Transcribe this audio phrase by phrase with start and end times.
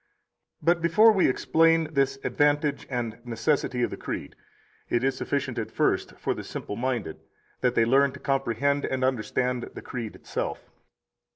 [0.65, 4.35] 4 But before we explain this advantage and necessity of the Creed,
[4.89, 7.19] it is sufficient at first for the simple minded
[7.59, 10.71] that they learn to comprehend and understand the Creed itself.